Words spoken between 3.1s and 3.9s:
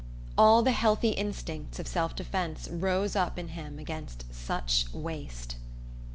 up in him